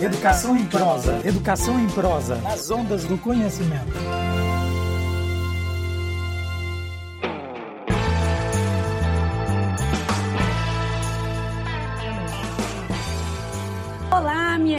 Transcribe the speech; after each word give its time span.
Educação 0.00 0.56
em 0.56 0.64
prosa. 0.64 1.20
Educação 1.24 1.80
em 1.80 1.88
prosa. 1.88 2.36
Nas 2.36 2.70
ondas 2.70 3.02
do 3.02 3.18
conhecimento. 3.18 3.98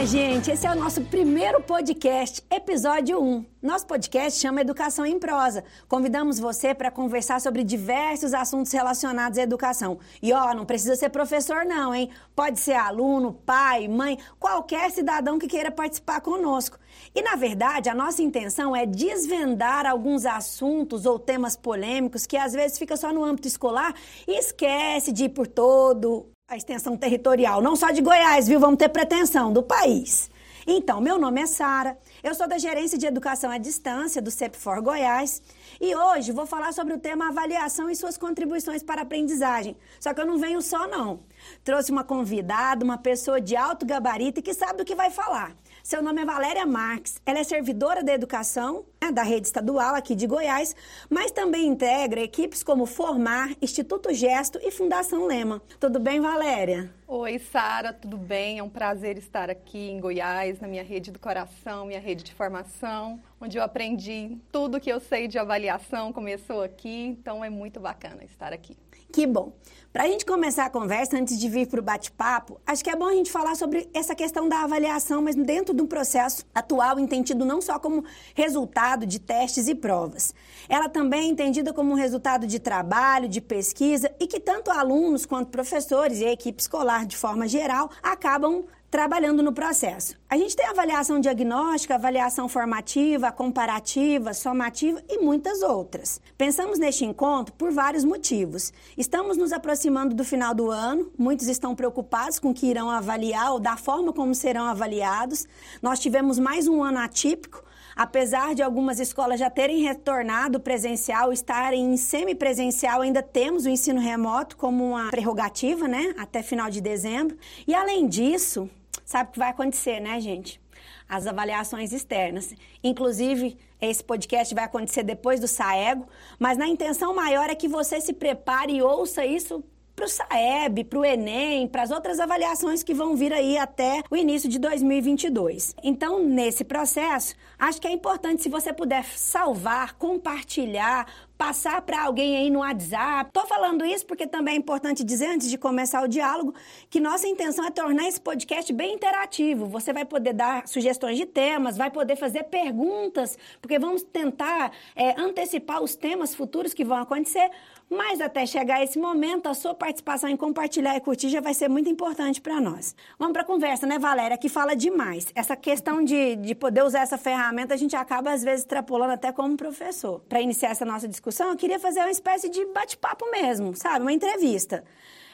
Minha 0.00 0.06
gente. 0.06 0.50
Esse 0.50 0.66
é 0.66 0.70
o 0.70 0.74
nosso 0.74 1.02
primeiro 1.02 1.60
podcast, 1.60 2.42
episódio 2.50 3.22
1. 3.22 3.44
Nosso 3.62 3.86
podcast 3.86 4.40
chama 4.40 4.62
Educação 4.62 5.04
em 5.04 5.18
Prosa. 5.18 5.62
Convidamos 5.88 6.38
você 6.38 6.74
para 6.74 6.90
conversar 6.90 7.38
sobre 7.40 7.62
diversos 7.62 8.32
assuntos 8.32 8.72
relacionados 8.72 9.38
à 9.38 9.42
educação. 9.42 9.98
E 10.22 10.32
ó, 10.32 10.54
não 10.54 10.64
precisa 10.64 10.96
ser 10.96 11.10
professor 11.10 11.66
não, 11.66 11.94
hein? 11.94 12.08
Pode 12.34 12.60
ser 12.60 12.74
aluno, 12.74 13.34
pai, 13.44 13.88
mãe, 13.88 14.18
qualquer 14.38 14.90
cidadão 14.90 15.38
que 15.38 15.46
queira 15.46 15.70
participar 15.70 16.22
conosco. 16.22 16.78
E 17.14 17.20
na 17.20 17.36
verdade, 17.36 17.90
a 17.90 17.94
nossa 17.94 18.22
intenção 18.22 18.74
é 18.74 18.86
desvendar 18.86 19.84
alguns 19.84 20.24
assuntos 20.24 21.04
ou 21.04 21.18
temas 21.18 21.56
polêmicos 21.56 22.24
que 22.24 22.38
às 22.38 22.54
vezes 22.54 22.78
fica 22.78 22.96
só 22.96 23.12
no 23.12 23.22
âmbito 23.22 23.48
escolar 23.48 23.94
e 24.26 24.38
esquece 24.38 25.12
de 25.12 25.24
ir 25.24 25.30
por 25.30 25.46
todo 25.46 26.30
a 26.50 26.56
extensão 26.56 26.96
territorial, 26.96 27.62
não 27.62 27.76
só 27.76 27.92
de 27.92 28.02
Goiás, 28.02 28.48
viu? 28.48 28.58
Vamos 28.58 28.76
ter 28.76 28.88
pretensão 28.88 29.52
do 29.52 29.62
país. 29.62 30.28
Então, 30.66 31.00
meu 31.00 31.16
nome 31.16 31.40
é 31.40 31.46
Sara, 31.46 31.96
eu 32.24 32.34
sou 32.34 32.48
da 32.48 32.58
Gerência 32.58 32.98
de 32.98 33.06
Educação 33.06 33.52
à 33.52 33.56
Distância 33.56 34.20
do 34.20 34.32
CEPFOR 34.32 34.82
Goiás 34.82 35.40
e 35.80 35.94
hoje 35.94 36.32
vou 36.32 36.46
falar 36.46 36.72
sobre 36.72 36.92
o 36.92 36.98
tema 36.98 37.28
avaliação 37.28 37.88
e 37.88 37.94
suas 37.94 38.18
contribuições 38.18 38.82
para 38.82 39.00
a 39.00 39.04
aprendizagem. 39.04 39.76
Só 40.00 40.12
que 40.12 40.20
eu 40.20 40.26
não 40.26 40.38
venho 40.38 40.60
só, 40.60 40.88
não. 40.88 41.20
Trouxe 41.62 41.92
uma 41.92 42.02
convidada, 42.02 42.84
uma 42.84 42.98
pessoa 42.98 43.40
de 43.40 43.54
alto 43.54 43.86
gabarito 43.86 44.40
e 44.40 44.42
que 44.42 44.52
sabe 44.52 44.78
do 44.78 44.84
que 44.84 44.96
vai 44.96 45.08
falar. 45.08 45.54
Seu 45.82 46.02
nome 46.02 46.20
é 46.20 46.24
Valéria 46.26 46.66
Marques, 46.66 47.20
ela 47.24 47.38
é 47.38 47.44
servidora 47.44 48.04
da 48.04 48.12
educação 48.12 48.84
né, 49.00 49.10
da 49.10 49.22
rede 49.22 49.46
estadual 49.46 49.94
aqui 49.94 50.14
de 50.14 50.26
Goiás, 50.26 50.76
mas 51.08 51.32
também 51.32 51.66
integra 51.66 52.20
equipes 52.20 52.62
como 52.62 52.84
Formar, 52.84 53.56
Instituto 53.62 54.12
Gesto 54.12 54.60
e 54.62 54.70
Fundação 54.70 55.26
Lema. 55.26 55.62
Tudo 55.80 55.98
bem, 55.98 56.20
Valéria? 56.20 56.92
Oi, 57.08 57.38
Sara, 57.38 57.94
tudo 57.94 58.18
bem? 58.18 58.58
É 58.58 58.62
um 58.62 58.68
prazer 58.68 59.16
estar 59.16 59.48
aqui 59.48 59.90
em 59.90 59.98
Goiás, 59.98 60.60
na 60.60 60.68
minha 60.68 60.84
rede 60.84 61.10
do 61.10 61.18
coração, 61.18 61.86
minha 61.86 61.98
rede 61.98 62.22
de 62.22 62.34
formação, 62.34 63.18
onde 63.40 63.56
eu 63.56 63.62
aprendi 63.62 64.36
tudo 64.52 64.78
que 64.78 64.92
eu 64.92 65.00
sei 65.00 65.26
de 65.26 65.38
avaliação, 65.38 66.12
começou 66.12 66.62
aqui, 66.62 67.06
então 67.06 67.42
é 67.42 67.48
muito 67.48 67.80
bacana 67.80 68.22
estar 68.22 68.52
aqui. 68.52 68.76
Que 69.12 69.26
bom. 69.26 69.52
Para 69.92 70.04
a 70.04 70.06
gente 70.06 70.24
começar 70.24 70.66
a 70.66 70.70
conversa, 70.70 71.18
antes 71.18 71.36
de 71.36 71.48
vir 71.48 71.66
para 71.66 71.80
o 71.80 71.82
bate-papo, 71.82 72.60
acho 72.64 72.84
que 72.84 72.90
é 72.90 72.94
bom 72.94 73.06
a 73.06 73.12
gente 73.12 73.28
falar 73.28 73.56
sobre 73.56 73.90
essa 73.92 74.14
questão 74.14 74.48
da 74.48 74.62
avaliação, 74.62 75.20
mas 75.20 75.34
dentro 75.34 75.74
de 75.74 75.82
um 75.82 75.86
processo 75.86 76.46
atual 76.54 77.00
entendido 77.00 77.44
não 77.44 77.60
só 77.60 77.76
como 77.76 78.04
resultado 78.32 79.04
de 79.04 79.18
testes 79.18 79.66
e 79.66 79.74
provas. 79.74 80.32
Ela 80.68 80.88
também 80.88 81.22
é 81.22 81.24
entendida 81.24 81.72
como 81.72 81.96
resultado 81.96 82.46
de 82.46 82.60
trabalho, 82.60 83.28
de 83.28 83.40
pesquisa 83.40 84.14
e 84.20 84.28
que 84.28 84.38
tanto 84.38 84.70
alunos 84.70 85.26
quanto 85.26 85.50
professores 85.50 86.20
e 86.20 86.24
a 86.24 86.30
equipe 86.30 86.62
escolar 86.62 87.04
de 87.04 87.16
forma 87.16 87.48
geral 87.48 87.90
acabam 88.00 88.64
trabalhando 88.90 89.42
no 89.42 89.52
processo. 89.52 90.18
A 90.28 90.36
gente 90.36 90.56
tem 90.56 90.66
avaliação 90.66 91.20
diagnóstica, 91.20 91.94
avaliação 91.94 92.48
formativa, 92.48 93.30
comparativa, 93.30 94.34
somativa 94.34 95.00
e 95.08 95.18
muitas 95.18 95.62
outras. 95.62 96.20
Pensamos 96.36 96.78
neste 96.78 97.04
encontro 97.04 97.54
por 97.54 97.70
vários 97.70 98.04
motivos. 98.04 98.72
Estamos 98.98 99.36
nos 99.36 99.52
aproximando 99.52 100.14
do 100.14 100.24
final 100.24 100.52
do 100.52 100.70
ano, 100.70 101.10
muitos 101.16 101.46
estão 101.46 101.74
preocupados 101.74 102.38
com 102.38 102.50
o 102.50 102.54
que 102.54 102.66
irão 102.66 102.90
avaliar 102.90 103.52
ou 103.52 103.60
da 103.60 103.76
forma 103.76 104.12
como 104.12 104.34
serão 104.34 104.66
avaliados. 104.66 105.46
Nós 105.80 106.00
tivemos 106.00 106.38
mais 106.38 106.66
um 106.66 106.82
ano 106.82 106.98
atípico, 106.98 107.64
Apesar 107.96 108.54
de 108.54 108.62
algumas 108.62 108.98
escolas 108.98 109.38
já 109.38 109.50
terem 109.50 109.82
retornado 109.82 110.58
presencial, 110.58 111.32
estarem 111.32 111.92
em 111.92 111.96
semipresencial, 111.98 113.02
ainda 113.02 113.22
temos 113.22 113.66
o 113.66 113.68
ensino 113.68 114.00
remoto 114.00 114.56
como 114.56 114.92
uma 114.92 115.10
prerrogativa, 115.10 115.86
né, 115.86 116.14
até 116.16 116.42
final 116.42 116.70
de 116.70 116.80
dezembro. 116.80 117.36
E 117.66 117.74
além 117.74 118.06
disso, 118.08 118.70
sabe 119.10 119.30
o 119.30 119.32
que 119.32 119.38
vai 119.40 119.50
acontecer, 119.50 119.98
né, 119.98 120.20
gente? 120.20 120.60
As 121.08 121.26
avaliações 121.26 121.92
externas. 121.92 122.54
Inclusive, 122.82 123.58
esse 123.80 124.04
podcast 124.04 124.54
vai 124.54 124.62
acontecer 124.62 125.02
depois 125.02 125.40
do 125.40 125.48
SAEGO, 125.48 126.06
mas 126.38 126.56
na 126.56 126.68
intenção 126.68 127.12
maior 127.12 127.50
é 127.50 127.56
que 127.56 127.66
você 127.66 128.00
se 128.00 128.12
prepare 128.12 128.72
e 128.72 128.82
ouça 128.82 129.26
isso 129.26 129.64
para 130.00 130.06
o 130.06 130.08
SAEB, 130.08 130.84
para 130.84 130.98
o 130.98 131.04
Enem, 131.04 131.68
para 131.68 131.82
as 131.82 131.90
outras 131.90 132.18
avaliações 132.18 132.82
que 132.82 132.94
vão 132.94 133.14
vir 133.14 133.34
aí 133.34 133.58
até 133.58 134.02
o 134.10 134.16
início 134.16 134.48
de 134.48 134.58
2022. 134.58 135.74
Então, 135.82 136.24
nesse 136.24 136.64
processo, 136.64 137.34
acho 137.58 137.78
que 137.78 137.86
é 137.86 137.92
importante 137.92 138.42
se 138.42 138.48
você 138.48 138.72
puder 138.72 139.04
salvar, 139.04 139.92
compartilhar, 139.98 141.06
passar 141.36 141.82
para 141.82 142.02
alguém 142.02 142.36
aí 142.36 142.50
no 142.50 142.60
WhatsApp. 142.60 143.28
Estou 143.28 143.46
falando 143.46 143.84
isso 143.84 144.06
porque 144.06 144.26
também 144.26 144.54
é 144.54 144.58
importante 144.58 145.04
dizer, 145.04 145.26
antes 145.26 145.50
de 145.50 145.58
começar 145.58 146.02
o 146.02 146.08
diálogo, 146.08 146.54
que 146.88 146.98
nossa 146.98 147.26
intenção 147.26 147.66
é 147.66 147.70
tornar 147.70 148.08
esse 148.08 148.20
podcast 148.20 148.72
bem 148.72 148.94
interativo. 148.94 149.66
Você 149.66 149.92
vai 149.92 150.06
poder 150.06 150.32
dar 150.32 150.66
sugestões 150.66 151.18
de 151.18 151.26
temas, 151.26 151.76
vai 151.76 151.90
poder 151.90 152.16
fazer 152.16 152.44
perguntas, 152.44 153.38
porque 153.60 153.78
vamos 153.78 154.02
tentar 154.02 154.72
é, 154.96 155.18
antecipar 155.20 155.82
os 155.82 155.94
temas 155.94 156.34
futuros 156.34 156.72
que 156.72 156.84
vão 156.84 156.98
acontecer. 156.98 157.50
Mas 157.92 158.20
até 158.20 158.46
chegar 158.46 158.84
esse 158.84 159.00
momento, 159.00 159.48
a 159.48 159.54
sua 159.54 159.74
participação 159.74 160.30
em 160.30 160.36
compartilhar 160.36 160.96
e 160.96 161.00
curtir 161.00 161.28
já 161.28 161.40
vai 161.40 161.52
ser 161.52 161.68
muito 161.68 161.90
importante 161.90 162.40
para 162.40 162.60
nós. 162.60 162.94
Vamos 163.18 163.32
para 163.32 163.42
a 163.42 163.44
conversa, 163.44 163.84
né, 163.84 163.98
Valéria, 163.98 164.38
que 164.38 164.48
fala 164.48 164.76
demais. 164.76 165.26
Essa 165.34 165.56
questão 165.56 166.04
de, 166.04 166.36
de 166.36 166.54
poder 166.54 166.84
usar 166.84 167.00
essa 167.00 167.18
ferramenta, 167.18 167.74
a 167.74 167.76
gente 167.76 167.96
acaba, 167.96 168.30
às 168.30 168.44
vezes, 168.44 168.60
extrapolando 168.60 169.14
até 169.14 169.32
como 169.32 169.56
professor. 169.56 170.20
Para 170.28 170.40
iniciar 170.40 170.70
essa 170.70 170.84
nossa 170.84 171.08
discussão, 171.08 171.48
eu 171.48 171.56
queria 171.56 171.80
fazer 171.80 171.98
uma 171.98 172.12
espécie 172.12 172.48
de 172.48 172.64
bate-papo 172.66 173.28
mesmo, 173.28 173.74
sabe? 173.74 174.02
Uma 174.02 174.12
entrevista. 174.12 174.84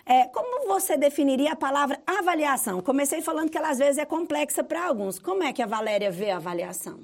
É, 0.07 0.25
como 0.25 0.67
você 0.67 0.97
definiria 0.97 1.53
a 1.53 1.57
palavra 1.57 2.01
avaliação? 2.07 2.81
Comecei 2.81 3.21
falando 3.21 3.51
que 3.51 3.59
ela, 3.59 3.69
às 3.69 3.79
vezes, 3.79 3.99
é 3.99 4.07
complexa 4.07 4.65
para 4.65 4.83
alguns. 4.83 5.19
Como 5.19 5.43
é 5.43 5.53
que 5.53 5.61
a 5.61 5.67
Valéria 5.67 6.11
vê 6.11 6.31
a 6.31 6.37
avaliação? 6.37 7.01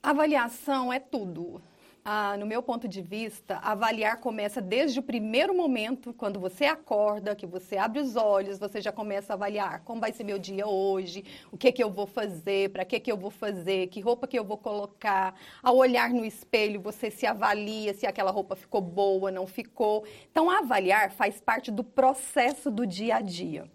Avaliação 0.00 0.92
é 0.92 1.00
tudo 1.00 1.60
ah, 2.04 2.36
no 2.36 2.44
meu 2.44 2.62
ponto 2.62 2.88
de 2.88 3.00
vista, 3.00 3.58
avaliar 3.58 4.16
começa 4.16 4.60
desde 4.60 4.98
o 4.98 5.02
primeiro 5.02 5.54
momento, 5.54 6.12
quando 6.12 6.40
você 6.40 6.64
acorda, 6.64 7.36
que 7.36 7.46
você 7.46 7.76
abre 7.76 8.00
os 8.00 8.16
olhos, 8.16 8.58
você 8.58 8.80
já 8.80 8.90
começa 8.90 9.32
a 9.32 9.34
avaliar 9.34 9.82
como 9.84 10.00
vai 10.00 10.12
ser 10.12 10.24
meu 10.24 10.38
dia 10.38 10.66
hoje, 10.66 11.24
o 11.52 11.56
que 11.56 11.70
que 11.70 11.82
eu 11.82 11.90
vou 11.90 12.06
fazer, 12.06 12.70
para 12.70 12.84
que 12.84 12.98
que 12.98 13.12
eu 13.12 13.16
vou 13.16 13.30
fazer, 13.30 13.86
que 13.86 14.00
roupa 14.00 14.26
que 14.26 14.36
eu 14.36 14.44
vou 14.44 14.58
colocar. 14.58 15.34
Ao 15.62 15.76
olhar 15.76 16.10
no 16.10 16.24
espelho, 16.24 16.80
você 16.80 17.08
se 17.08 17.24
avalia 17.24 17.94
se 17.94 18.04
aquela 18.04 18.32
roupa 18.32 18.56
ficou 18.56 18.80
boa, 18.80 19.30
não 19.30 19.46
ficou. 19.46 20.04
Então, 20.30 20.50
avaliar 20.50 21.12
faz 21.12 21.40
parte 21.40 21.70
do 21.70 21.84
processo 21.84 22.70
do 22.70 22.84
dia 22.84 23.16
a 23.16 23.20
dia. 23.20 23.70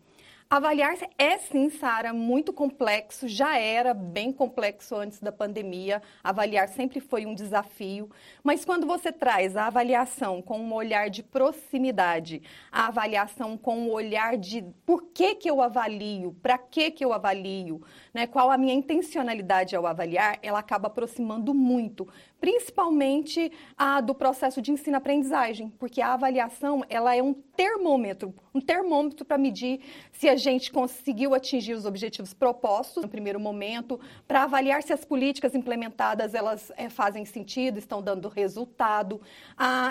Avaliar 0.50 0.96
é 1.18 1.38
sim, 1.38 1.70
Sara, 1.70 2.14
muito 2.14 2.54
complexo, 2.54 3.28
já 3.28 3.58
era 3.58 3.94
bem 3.94 4.32
complexo 4.32 4.96
antes 4.96 5.20
da 5.20 5.30
pandemia. 5.30 6.02
Avaliar 6.24 6.70
sempre 6.70 7.02
foi 7.02 7.26
um 7.26 7.36
desafio, 7.36 8.10
mas 8.42 8.64
quando 8.64 8.88
você 8.88 9.12
traz 9.12 9.58
a 9.58 9.68
avaliação 9.68 10.42
com 10.42 10.58
um 10.58 10.74
olhar 10.74 11.10
de 11.10 11.22
proximidade, 11.22 12.42
a 12.72 12.88
avaliação 12.88 13.58
com 13.58 13.78
um 13.78 13.92
olhar 13.92 14.38
de 14.38 14.64
por 14.86 15.08
que, 15.14 15.36
que 15.36 15.50
eu 15.50 15.62
avalio, 15.62 16.34
para 16.42 16.58
que, 16.58 16.92
que 16.92 17.04
eu 17.04 17.12
avalio, 17.12 17.82
né, 18.14 18.26
qual 18.26 18.50
a 18.50 18.58
minha 18.58 18.74
intencionalidade 18.74 19.76
ao 19.76 19.86
avaliar, 19.86 20.40
ela 20.42 20.60
acaba 20.60 20.88
aproximando 20.88 21.54
muito, 21.54 22.08
principalmente 22.40 23.52
a 23.78 24.00
do 24.00 24.14
processo 24.14 24.62
de 24.62 24.72
ensino-aprendizagem, 24.72 25.74
porque 25.80 26.02
a 26.02 26.14
avaliação 26.14 26.84
ela 26.88 27.16
é 27.16 27.22
um 27.22 27.34
termômetro, 27.34 28.34
um 28.54 28.62
termômetro 28.62 29.26
para 29.26 29.38
medir 29.38 29.80
se 30.12 30.30
a 30.30 30.36
gente 30.36 30.72
conseguiu 30.72 31.34
atingir 31.34 31.74
os 31.74 31.86
objetivos 31.86 32.34
propostos 32.34 33.04
no 33.04 33.10
primeiro 33.10 33.40
momento, 33.40 34.00
para 34.28 34.44
avaliar 34.44 34.84
se 34.84 34.94
as 34.94 35.04
políticas 35.04 35.56
implementadas 35.56 36.34
elas 36.34 36.72
é, 36.78 36.90
fazem 36.90 37.26
sentido, 37.26 37.80
estão 37.80 38.02
dando 38.02 38.28
resultado. 38.30 39.20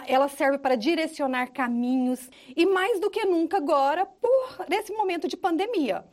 Ela 0.06 0.28
serve 0.28 0.58
para 0.58 0.76
direcionar 0.76 1.52
caminhos 1.52 2.31
e 2.56 2.64
mais 2.64 3.00
do 3.00 3.10
que 3.10 3.25
nunca 3.25 3.56
agora 3.56 4.06
por 4.06 4.66
esse 4.70 4.93
momento 4.93 5.26
de 5.26 5.37
pandemia. 5.37 6.04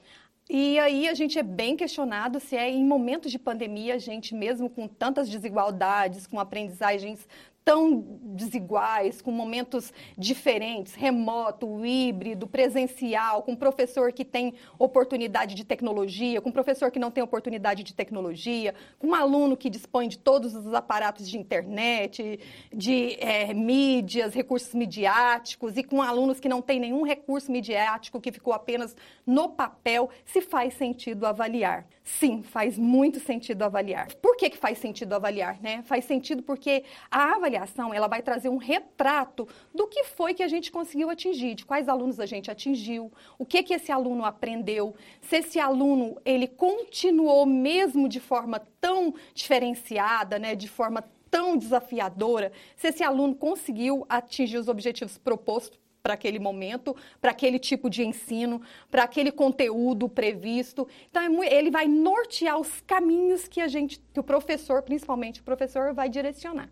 E 0.50 0.78
aí 0.78 1.08
a 1.08 1.14
gente 1.14 1.40
é 1.40 1.44
bem 1.44 1.76
questionado 1.76 2.40
se 2.40 2.56
é 2.56 2.70
em 2.70 2.86
momentos 2.86 3.32
de 3.32 3.40
pandemia, 3.40 3.96
a 3.96 3.98
gente 3.98 4.36
mesmo 4.36 4.70
com 4.70 4.88
tantas 4.88 5.30
desigualdades, 5.30 6.28
com 6.28 6.40
aprendizagens 6.40 7.28
tão 7.64 8.04
desiguais, 8.22 9.22
com 9.22 9.32
momentos 9.32 9.94
diferentes, 10.18 10.94
remoto, 10.94 11.86
híbrido, 11.86 12.48
presencial, 12.48 13.44
com 13.44 13.56
professor 13.56 14.12
que 14.12 14.26
tem 14.26 14.54
oportunidade 14.78 15.56
de 15.56 15.64
tecnologia, 15.64 16.42
com 16.42 16.52
professor 16.52 16.92
que 16.92 17.00
não 17.00 17.12
tem 17.12 17.24
oportunidade 17.24 17.84
de 17.84 17.94
tecnologia, 17.94 18.74
com 19.00 19.08
um 19.08 19.16
aluno 19.16 19.56
que 19.56 19.70
dispõe 19.70 20.08
de 20.08 20.18
todos 20.18 20.56
os 20.56 20.74
aparatos 20.74 21.30
de 21.30 21.38
internet, 21.38 22.40
de 22.74 23.18
é, 23.20 23.54
mídias, 23.54 24.34
recursos 24.34 24.74
midiáticos, 24.74 25.78
e 25.78 25.84
com 25.84 26.02
alunos 26.02 26.40
que 26.40 26.50
não 26.50 26.62
têm 26.62 26.80
nenhum 26.80 27.04
recurso 27.04 27.52
midiático, 27.52 28.20
que 28.20 28.32
ficou 28.32 28.54
apenas 28.54 28.96
no 29.26 29.50
papel, 29.50 30.10
se 30.26 30.42
faz 30.42 30.74
sentido 30.74 31.26
avaliar. 31.26 31.88
Sim, 32.04 32.44
faz 32.44 32.78
muito 32.78 33.20
sentido 33.20 33.64
avaliar. 33.64 34.14
Por 34.16 34.36
que, 34.36 34.50
que 34.50 34.58
faz 34.58 34.78
sentido 34.78 35.14
avaliar? 35.14 35.62
Né? 35.62 35.82
Faz 35.84 36.04
sentido 36.04 36.44
porque 36.44 36.84
a 37.10 37.36
avaliação 37.36 37.53
ela 37.94 38.08
vai 38.08 38.22
trazer 38.22 38.50
um 38.50 38.58
retrato 38.58 39.48
do 39.74 39.88
que 39.88 40.04
foi 40.04 40.34
que 40.34 40.44
a 40.44 40.48
gente 40.48 40.72
conseguiu 40.72 41.10
atingir, 41.10 41.56
de 41.56 41.66
quais 41.66 41.90
alunos 41.90 42.20
a 42.20 42.26
gente 42.26 42.50
atingiu, 42.50 43.12
o 43.38 43.46
que, 43.46 43.64
que 43.64 43.74
esse 43.74 43.92
aluno 43.92 44.26
aprendeu, 44.26 44.96
se 45.22 45.38
esse 45.38 45.60
aluno 45.60 46.18
ele 46.24 46.48
continuou 46.48 47.46
mesmo 47.46 48.08
de 48.08 48.20
forma 48.20 48.60
tão 48.80 49.14
diferenciada, 49.34 50.38
né, 50.38 50.56
de 50.56 50.68
forma 50.68 51.04
tão 51.30 51.58
desafiadora, 51.58 52.52
se 52.76 52.90
esse 52.90 53.04
aluno 53.04 53.34
conseguiu 53.34 54.06
atingir 54.08 54.58
os 54.58 54.68
objetivos 54.68 55.18
propostos 55.18 55.80
para 56.04 56.14
aquele 56.16 56.38
momento, 56.38 56.96
para 57.22 57.32
aquele 57.32 57.58
tipo 57.58 57.90
de 57.90 58.06
ensino, 58.06 58.62
para 58.92 59.04
aquele 59.04 59.32
conteúdo 59.32 60.10
previsto. 60.10 60.86
Então, 61.10 61.42
é 61.42 61.56
ele 61.56 61.72
vai 61.72 61.88
nortear 61.88 62.60
os 62.60 62.82
caminhos 62.82 63.48
que 63.48 63.62
a 63.62 63.70
gente, 63.70 64.04
que 64.14 64.20
o 64.20 64.24
professor, 64.24 64.84
principalmente 64.84 65.40
o 65.40 65.44
professor, 65.44 65.94
vai 65.94 66.10
direcionar. 66.10 66.70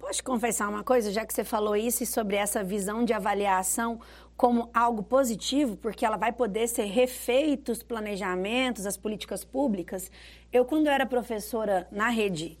Posso 0.00 0.24
confessar 0.24 0.66
uma 0.66 0.82
coisa, 0.82 1.12
já 1.12 1.26
que 1.26 1.34
você 1.34 1.44
falou 1.44 1.76
isso 1.76 2.02
e 2.02 2.06
sobre 2.06 2.34
essa 2.34 2.64
visão 2.64 3.04
de 3.04 3.12
avaliação 3.12 4.00
como 4.34 4.70
algo 4.72 5.02
positivo, 5.02 5.76
porque 5.76 6.06
ela 6.06 6.16
vai 6.16 6.32
poder 6.32 6.66
ser 6.68 6.84
refeito 6.84 7.70
os 7.70 7.82
planejamentos, 7.82 8.86
as 8.86 8.96
políticas 8.96 9.44
públicas. 9.44 10.10
Eu, 10.50 10.64
quando 10.64 10.86
era 10.86 11.04
professora 11.04 11.86
na 11.92 12.08
rede 12.08 12.58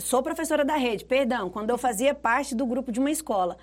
Sou 0.00 0.20
professora 0.20 0.64
da 0.64 0.74
rede, 0.74 1.04
perdão, 1.04 1.48
quando 1.48 1.70
eu 1.70 1.78
fazia 1.78 2.12
parte 2.12 2.56
do 2.56 2.66
grupo 2.66 2.90
de 2.90 2.98
uma 2.98 3.10
escola. 3.10 3.56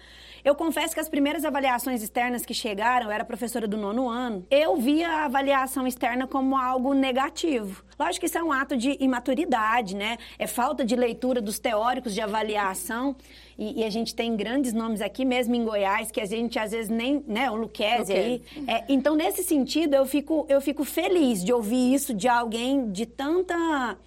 Eu 0.43 0.55
confesso 0.55 0.93
que 0.93 1.01
as 1.01 1.09
primeiras 1.09 1.43
avaliações 1.43 2.01
externas 2.01 2.45
que 2.45 2.53
chegaram, 2.53 3.07
eu 3.07 3.11
era 3.11 3.25
professora 3.25 3.67
do 3.67 3.75
nono 3.75 4.07
ano, 4.07 4.45
eu 4.49 4.77
via 4.77 5.09
a 5.09 5.25
avaliação 5.25 5.85
externa 5.85 6.25
como 6.25 6.55
algo 6.55 6.93
negativo. 6.93 7.83
Lógico 7.99 8.21
que 8.21 8.25
isso 8.27 8.37
é 8.37 8.43
um 8.43 8.53
ato 8.53 8.77
de 8.77 8.95
imaturidade, 9.01 9.97
né? 9.97 10.17
É 10.39 10.47
falta 10.47 10.85
de 10.85 10.95
leitura 10.95 11.41
dos 11.41 11.59
teóricos 11.59 12.13
de 12.13 12.21
avaliação. 12.21 13.13
E, 13.57 13.81
e 13.81 13.83
a 13.83 13.89
gente 13.89 14.15
tem 14.15 14.33
grandes 14.37 14.71
nomes 14.71 15.01
aqui, 15.01 15.25
mesmo 15.25 15.55
em 15.55 15.65
Goiás, 15.65 16.09
que 16.09 16.21
a 16.21 16.25
gente 16.25 16.57
às 16.57 16.71
vezes 16.71 16.89
nem, 16.89 17.21
né, 17.27 17.51
o 17.51 17.55
Luquezzi 17.55 18.13
aí. 18.13 18.41
É, 18.65 18.85
então, 18.87 19.13
nesse 19.13 19.43
sentido, 19.43 19.95
eu 19.95 20.05
fico, 20.05 20.45
eu 20.47 20.61
fico 20.61 20.85
feliz 20.85 21.43
de 21.43 21.51
ouvir 21.51 21.93
isso 21.93 22.13
de 22.13 22.29
alguém 22.29 22.89
de 22.91 23.05
tanta. 23.05 23.97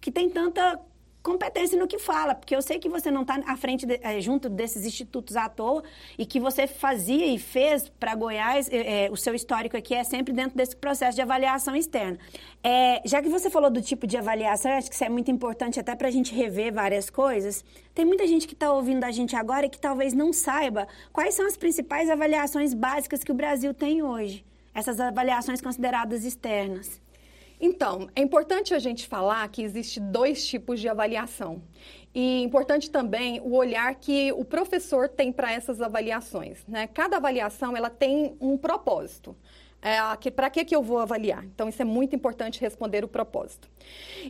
que 0.00 0.10
tem 0.10 0.28
tanta 0.28 0.78
competência 1.26 1.76
no 1.76 1.88
que 1.88 1.98
fala, 1.98 2.36
porque 2.36 2.54
eu 2.54 2.62
sei 2.62 2.78
que 2.78 2.88
você 2.88 3.10
não 3.10 3.22
está 3.22 3.34
à 3.48 3.56
frente, 3.56 3.84
de, 3.84 3.98
é, 4.00 4.20
junto 4.20 4.48
desses 4.48 4.86
institutos 4.86 5.34
à 5.34 5.48
toa, 5.48 5.82
e 6.16 6.24
que 6.24 6.38
você 6.38 6.68
fazia 6.68 7.26
e 7.26 7.36
fez 7.36 7.88
para 7.88 8.14
Goiás, 8.14 8.68
é, 8.70 9.08
o 9.10 9.16
seu 9.16 9.34
histórico 9.34 9.76
aqui 9.76 9.92
é 9.92 10.04
sempre 10.04 10.32
dentro 10.32 10.56
desse 10.56 10.76
processo 10.76 11.16
de 11.16 11.22
avaliação 11.22 11.74
externa. 11.74 12.16
É, 12.62 13.02
já 13.04 13.20
que 13.20 13.28
você 13.28 13.50
falou 13.50 13.68
do 13.68 13.82
tipo 13.82 14.06
de 14.06 14.16
avaliação, 14.16 14.70
eu 14.70 14.78
acho 14.78 14.88
que 14.88 14.94
isso 14.94 15.02
é 15.02 15.08
muito 15.08 15.28
importante 15.28 15.80
até 15.80 15.96
para 15.96 16.06
a 16.06 16.12
gente 16.12 16.32
rever 16.32 16.72
várias 16.72 17.10
coisas. 17.10 17.64
Tem 17.92 18.04
muita 18.04 18.24
gente 18.24 18.46
que 18.46 18.54
está 18.54 18.72
ouvindo 18.72 19.02
a 19.02 19.10
gente 19.10 19.34
agora 19.34 19.66
e 19.66 19.68
que 19.68 19.80
talvez 19.80 20.14
não 20.14 20.32
saiba 20.32 20.86
quais 21.12 21.34
são 21.34 21.44
as 21.44 21.56
principais 21.56 22.08
avaliações 22.08 22.72
básicas 22.72 23.24
que 23.24 23.32
o 23.32 23.34
Brasil 23.34 23.74
tem 23.74 24.00
hoje, 24.00 24.46
essas 24.72 25.00
avaliações 25.00 25.60
consideradas 25.60 26.24
externas. 26.24 27.04
Então, 27.60 28.08
é 28.14 28.20
importante 28.20 28.74
a 28.74 28.78
gente 28.78 29.06
falar 29.06 29.48
que 29.48 29.62
existe 29.62 29.98
dois 29.98 30.46
tipos 30.46 30.80
de 30.80 30.88
avaliação. 30.88 31.62
E 32.14 32.42
importante 32.42 32.90
também 32.90 33.40
o 33.40 33.54
olhar 33.54 33.94
que 33.94 34.32
o 34.32 34.44
professor 34.44 35.08
tem 35.08 35.32
para 35.32 35.52
essas 35.52 35.80
avaliações. 35.80 36.64
Né? 36.66 36.86
Cada 36.86 37.16
avaliação 37.16 37.76
ela 37.76 37.90
tem 37.90 38.36
um 38.40 38.56
propósito 38.56 39.36
é, 39.86 40.30
para 40.32 40.50
que, 40.50 40.64
que 40.64 40.74
eu 40.74 40.82
vou 40.82 40.98
avaliar? 40.98 41.44
Então, 41.44 41.68
isso 41.68 41.80
é 41.80 41.84
muito 41.84 42.16
importante 42.16 42.60
responder 42.60 43.04
o 43.04 43.08
propósito. 43.08 43.70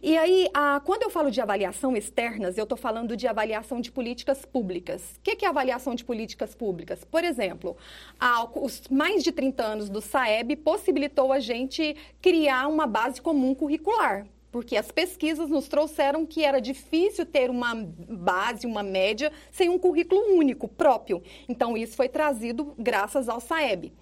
E 0.03 0.19
aí, 0.19 0.50
a, 0.53 0.81
quando 0.85 1.05
eu 1.05 1.08
falo 1.08 1.31
de 1.31 1.41
avaliação 1.41 1.97
externas, 1.97 2.58
eu 2.58 2.64
estou 2.64 2.76
falando 2.76 3.17
de 3.17 3.26
avaliação 3.26 3.81
de 3.81 3.91
políticas 3.91 4.44
públicas. 4.44 5.17
O 5.17 5.20
que, 5.23 5.35
que 5.35 5.47
é 5.47 5.49
avaliação 5.49 5.94
de 5.94 6.05
políticas 6.05 6.55
públicas? 6.55 7.05
Por 7.05 7.25
exemplo, 7.25 7.75
a, 8.20 8.47
os 8.55 8.82
mais 8.91 9.25
de 9.25 9.32
30 9.32 9.62
anos 9.64 9.88
do 9.88 10.03
SAEB 10.03 10.56
possibilitou 10.56 11.32
a 11.32 11.41
gente 11.41 11.97
criar 12.20 12.67
uma 12.67 12.87
base 12.87 13.23
comum 13.23 13.55
curricular 13.55 14.26
porque 14.56 14.75
as 14.75 14.91
pesquisas 14.91 15.50
nos 15.50 15.69
trouxeram 15.69 16.25
que 16.25 16.43
era 16.43 16.62
difícil 16.62 17.26
ter 17.26 17.50
uma 17.50 17.75
base, 17.75 18.67
uma 18.67 18.82
média, 18.82 19.31
sem 19.50 19.69
um 19.69 19.79
currículo 19.79 20.35
único, 20.35 20.67
próprio. 20.67 21.23
Então, 21.47 21.76
isso 21.76 21.94
foi 21.94 22.09
trazido 22.09 22.73
graças 22.79 23.29
ao 23.29 23.38
SAEB. 23.38 23.93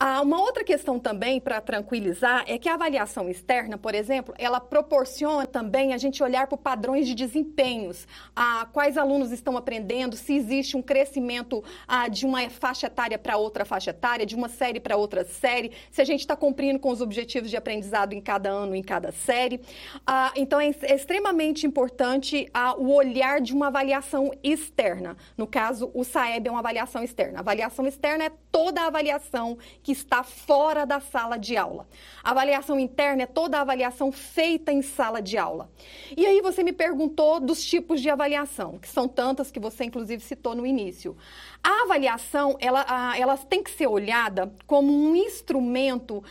Ah, 0.00 0.20
uma 0.22 0.40
outra 0.40 0.62
questão 0.62 0.96
também 0.96 1.40
para 1.40 1.60
tranquilizar 1.60 2.44
é 2.46 2.56
que 2.56 2.68
a 2.68 2.74
avaliação 2.74 3.28
externa, 3.28 3.76
por 3.76 3.96
exemplo, 3.96 4.32
ela 4.38 4.60
proporciona 4.60 5.44
também 5.44 5.92
a 5.92 5.98
gente 5.98 6.22
olhar 6.22 6.46
para 6.46 6.56
padrões 6.56 7.04
de 7.04 7.16
desempenhos, 7.16 8.06
ah, 8.36 8.68
quais 8.72 8.96
alunos 8.96 9.32
estão 9.32 9.56
aprendendo, 9.56 10.16
se 10.16 10.36
existe 10.36 10.76
um 10.76 10.82
crescimento 10.82 11.64
ah, 11.88 12.06
de 12.06 12.24
uma 12.24 12.48
faixa 12.48 12.86
etária 12.86 13.18
para 13.18 13.36
outra 13.36 13.64
faixa 13.64 13.90
etária, 13.90 14.24
de 14.24 14.36
uma 14.36 14.48
série 14.48 14.78
para 14.78 14.96
outra 14.96 15.24
série, 15.24 15.72
se 15.90 16.00
a 16.00 16.04
gente 16.04 16.20
está 16.20 16.36
cumprindo 16.36 16.78
com 16.78 16.90
os 16.90 17.00
objetivos 17.00 17.50
de 17.50 17.56
aprendizado 17.56 18.12
em 18.12 18.20
cada 18.20 18.50
ano, 18.50 18.76
em 18.76 18.82
cada 18.84 19.10
série. 19.10 19.60
Ah, 20.06 20.30
então 20.36 20.60
é, 20.60 20.72
é 20.82 20.94
extremamente 20.94 21.66
importante 21.66 22.48
ah, 22.54 22.76
o 22.78 22.94
olhar 22.94 23.40
de 23.40 23.52
uma 23.52 23.66
avaliação 23.66 24.30
externa. 24.44 25.16
No 25.36 25.46
caso, 25.46 25.90
o 25.92 26.04
SAEB 26.04 26.46
é 26.46 26.50
uma 26.52 26.60
avaliação 26.60 27.02
externa. 27.02 27.38
A 27.38 27.40
avaliação 27.40 27.84
externa 27.84 28.26
é 28.26 28.32
toda 28.52 28.82
a 28.82 28.86
avaliação 28.86 29.58
que 29.88 29.92
está 29.92 30.22
fora 30.22 30.84
da 30.84 31.00
sala 31.00 31.38
de 31.38 31.56
aula. 31.56 31.88
A 32.22 32.32
avaliação 32.32 32.78
interna 32.78 33.22
é 33.22 33.26
toda 33.26 33.56
a 33.56 33.62
avaliação 33.62 34.12
feita 34.12 34.70
em 34.70 34.82
sala 34.82 35.22
de 35.22 35.38
aula. 35.38 35.70
E 36.14 36.26
aí 36.26 36.42
você 36.42 36.62
me 36.62 36.74
perguntou 36.74 37.40
dos 37.40 37.64
tipos 37.64 38.02
de 38.02 38.10
avaliação, 38.10 38.78
que 38.78 38.86
são 38.86 39.08
tantas 39.08 39.50
que 39.50 39.58
você 39.58 39.84
inclusive 39.84 40.22
citou 40.22 40.54
no 40.54 40.66
início. 40.66 41.16
A 41.64 41.84
avaliação, 41.84 42.54
ela, 42.60 43.16
ela 43.16 43.38
tem 43.38 43.62
que 43.62 43.70
ser 43.70 43.86
olhada 43.86 44.52
como 44.66 44.92
um 44.92 45.16
instrumento, 45.16 46.22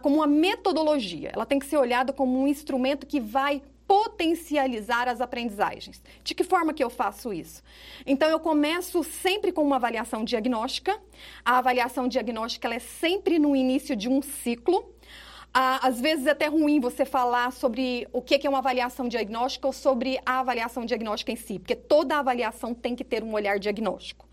como 0.00 0.16
uma 0.16 0.26
metodologia. 0.26 1.30
Ela 1.34 1.44
tem 1.44 1.58
que 1.58 1.66
ser 1.66 1.76
olhada 1.76 2.10
como 2.10 2.40
um 2.40 2.48
instrumento 2.48 3.06
que 3.06 3.20
vai 3.20 3.60
potencializar 3.86 5.08
as 5.08 5.20
aprendizagens. 5.20 6.02
De 6.22 6.34
que 6.34 6.44
forma 6.44 6.72
que 6.72 6.82
eu 6.82 6.90
faço 6.90 7.32
isso? 7.32 7.62
Então, 8.06 8.28
eu 8.28 8.40
começo 8.40 9.02
sempre 9.04 9.52
com 9.52 9.62
uma 9.62 9.76
avaliação 9.76 10.24
diagnóstica. 10.24 10.98
A 11.44 11.58
avaliação 11.58 12.08
diagnóstica 12.08 12.72
é 12.72 12.78
sempre 12.78 13.38
no 13.38 13.54
início 13.54 13.94
de 13.94 14.08
um 14.08 14.22
ciclo. 14.22 14.92
às 15.52 16.00
vezes 16.00 16.26
é 16.26 16.30
até 16.30 16.48
ruim 16.48 16.80
você 16.80 17.04
falar 17.04 17.52
sobre 17.52 18.08
o 18.12 18.20
que 18.20 18.44
é 18.44 18.50
uma 18.50 18.58
avaliação 18.58 19.06
diagnóstica 19.06 19.66
ou 19.66 19.72
sobre 19.72 20.18
a 20.26 20.40
avaliação 20.40 20.84
diagnóstica 20.84 21.30
em 21.30 21.36
si, 21.36 21.60
porque 21.60 21.76
toda 21.76 22.18
avaliação 22.18 22.74
tem 22.74 22.96
que 22.96 23.04
ter 23.04 23.22
um 23.22 23.32
olhar 23.32 23.60
diagnóstico. 23.60 24.26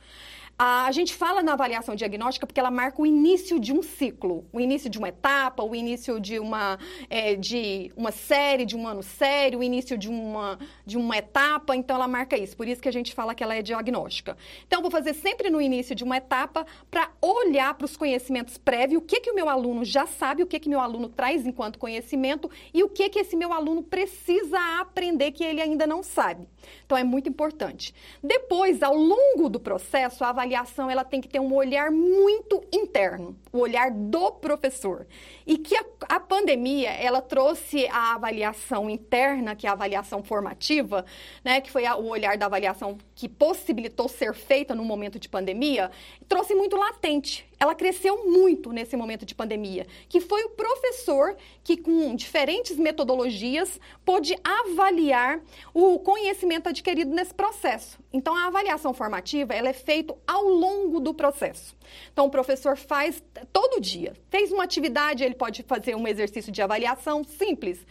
A 0.64 0.92
gente 0.92 1.16
fala 1.16 1.42
na 1.42 1.54
avaliação 1.54 1.96
diagnóstica 1.96 2.46
porque 2.46 2.60
ela 2.60 2.70
marca 2.70 3.02
o 3.02 3.06
início 3.08 3.60
de 3.60 3.74
um 3.74 3.82
ciclo, 3.82 4.46
o 4.54 4.60
início 4.60 4.92
de 4.92 5.00
uma 5.00 5.10
etapa, 5.10 5.64
o 5.64 5.74
início 5.74 6.20
de 6.20 6.38
uma, 6.38 6.78
é, 7.10 7.36
de 7.36 7.92
uma 7.98 8.12
série, 8.12 8.64
de 8.64 8.78
um 8.78 8.88
ano 8.88 9.02
sério, 9.02 9.58
o 9.58 9.64
início 9.64 9.98
de 9.98 10.08
uma, 10.08 10.60
de 10.86 11.00
uma 11.00 11.18
etapa, 11.18 11.76
então 11.76 11.96
ela 11.96 12.08
marca 12.08 12.38
isso. 12.38 12.56
Por 12.56 12.68
isso 12.68 12.80
que 12.80 12.88
a 12.88 12.94
gente 12.94 13.12
fala 13.12 13.34
que 13.34 13.44
ela 13.44 13.56
é 13.56 13.64
diagnóstica. 13.64 14.38
Então, 14.68 14.84
vou 14.84 14.92
fazer 14.92 15.16
sempre 15.16 15.50
no 15.50 15.60
início 15.60 15.96
de 15.96 16.04
uma 16.04 16.18
etapa 16.18 16.64
para 16.92 17.10
olhar 17.20 17.74
para 17.74 17.86
os 17.86 17.98
conhecimentos 17.98 18.56
prévios, 18.60 19.02
o 19.02 19.04
que, 19.04 19.20
que 19.20 19.32
o 19.32 19.34
meu 19.34 19.50
aluno 19.50 19.84
já 19.84 20.06
sabe, 20.06 20.44
o 20.44 20.46
que, 20.46 20.60
que 20.60 20.70
meu 20.70 20.80
aluno 20.80 21.10
traz 21.10 21.44
enquanto 21.44 21.80
conhecimento 21.80 22.52
e 22.72 22.84
o 22.84 22.90
que, 22.90 23.10
que 23.10 23.18
esse 23.18 23.36
meu 23.36 23.52
aluno 23.52 23.82
precisa 23.82 24.60
aprender 24.80 25.32
que 25.32 25.44
ele 25.44 25.60
ainda 25.60 25.88
não 25.88 26.04
sabe. 26.04 26.48
Então, 26.86 26.96
é 26.96 27.04
muito 27.04 27.28
importante. 27.28 27.96
Depois, 28.24 28.84
ao 28.84 28.96
longo 28.96 29.50
do 29.50 29.60
processo, 29.60 30.24
a 30.24 30.30
avaliação 30.30 30.51
avaliação 30.52 30.90
ela 30.90 31.04
tem 31.04 31.22
que 31.22 31.28
ter 31.28 31.40
um 31.40 31.54
olhar 31.54 31.90
muito 31.90 32.62
interno, 32.72 33.36
o 33.52 33.60
olhar 33.60 33.90
do 33.90 34.32
professor. 34.32 35.08
E 35.48 35.58
que 35.58 35.76
a, 35.76 35.84
a 36.10 36.20
pandemia, 36.20 36.92
ela 36.92 37.22
trouxe 37.22 37.88
a 37.88 38.16
avaliação 38.16 38.90
interna, 38.90 39.56
que 39.56 39.66
é 39.66 39.70
a 39.70 39.74
avaliação 39.74 40.24
formativa, 40.24 41.06
né, 41.44 41.62
que 41.62 41.72
foi 41.72 41.86
a, 41.86 41.96
o 41.96 42.08
olhar 42.08 42.38
da 42.38 42.46
avaliação 42.46 42.98
que 43.16 43.30
possibilitou 43.30 44.08
ser 44.08 44.34
feita 44.34 44.76
no 44.76 44.84
momento 44.84 45.18
de 45.18 45.30
pandemia, 45.30 45.90
trouxe 46.28 46.54
muito 46.54 46.76
latente 46.76 47.50
ela 47.62 47.76
cresceu 47.76 48.26
muito 48.26 48.74
nesse 48.74 48.98
momento 48.98 49.24
de 49.24 49.36
pandemia, 49.36 49.86
que 50.10 50.20
foi 50.20 50.44
o 50.46 50.50
professor 50.50 51.38
que, 51.64 51.78
com 51.78 52.16
diferentes 52.16 52.76
metodologias, 52.76 53.80
pôde 54.04 54.36
avaliar 54.44 55.40
o 55.72 56.00
conhecimento 56.00 56.70
adquirido 56.70 57.14
nesse 57.14 57.36
processo. 57.36 58.00
Então, 58.12 58.36
a 58.36 58.48
avaliação 58.48 58.96
formativa 58.96 59.54
ela 59.54 59.70
é 59.70 59.74
feita 59.74 60.16
ao 60.28 60.44
longo 60.44 61.00
do 61.00 61.14
processo. 61.14 61.76
Então, 62.12 62.26
o 62.26 62.30
professor 62.32 62.76
faz 62.76 63.24
todo 63.54 63.80
dia. 63.80 64.14
Fez 64.30 64.52
uma 64.52 64.64
atividade, 64.64 65.24
ele 65.24 65.36
pode 65.36 65.64
fazer 65.64 65.96
um 65.96 66.08
exercício 66.08 66.52
de 66.52 66.62
avaliação 66.62 67.24
simples. 67.24 67.86